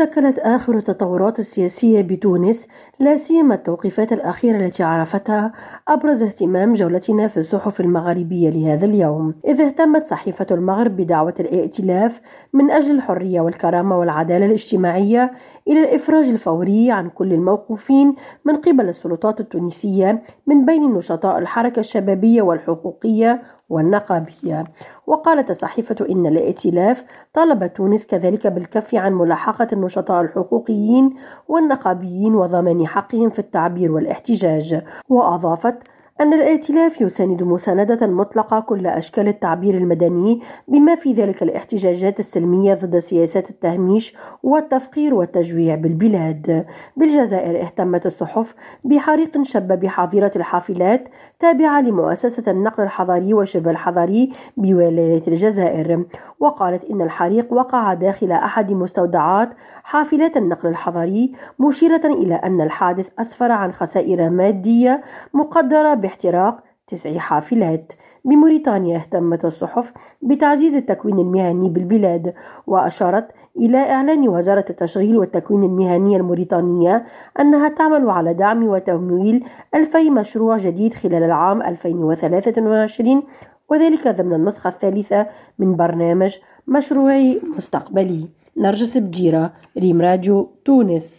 [0.00, 2.66] شكلت آخر التطورات السياسية بتونس
[3.00, 5.52] لا سيما التوقيفات الأخيرة التي عرفتها
[5.88, 9.34] أبرز اهتمام جولتنا في الصحف المغربية لهذا اليوم.
[9.46, 12.20] إذ اهتمت صحيفة المغرب بدعوة الائتلاف
[12.52, 15.32] من أجل الحرية والكرامة والعدالة الاجتماعية
[15.68, 18.14] إلى الإفراج الفوري عن كل الموقوفين
[18.44, 24.64] من قبل السلطات التونسية من بين نشطاء الحركة الشبابية والحقوقية والنقابية.
[25.06, 27.04] وقالت الصحيفة إن الائتلاف
[27.34, 31.14] طالب تونس كذلك بالكف عن ملاحقة النشطاء الحقوقيين
[31.48, 35.74] والنقابيين وضمان حقهم في التعبير والاحتجاج وأضافت
[36.20, 42.98] أن الائتلاف يساند مساندة مطلقة كل أشكال التعبير المدني بما في ذلك الاحتجاجات السلمية ضد
[42.98, 46.66] سياسات التهميش والتفقير والتجويع بالبلاد.
[46.96, 56.04] بالجزائر اهتمت الصحف بحريق شب بحظيرة الحافلات تابعة لمؤسسة النقل الحضري وشبه الحضري بولاية الجزائر.
[56.40, 59.48] وقالت إن الحريق وقع داخل أحد مستودعات
[59.84, 65.02] حافلات النقل الحضري مشيرة إلى أن الحادث أسفر عن خسائر مادية
[65.34, 67.92] مقدرة باحتراق تسع حافلات.
[68.24, 72.34] بموريتانيا اهتمت الصحف بتعزيز التكوين المهني بالبلاد
[72.66, 77.04] وأشارت إلى إعلان وزارة التشغيل والتكوين المهني الموريتانية
[77.40, 79.44] أنها تعمل على دعم وتمويل
[79.74, 83.22] ألفي مشروع جديد خلال العام 2023
[83.68, 85.26] وذلك ضمن النسخة الثالثة
[85.58, 86.36] من برنامج
[86.66, 88.28] مشروعي مستقبلي.
[88.56, 91.16] نرجس بجيرة ريم راديو تونس.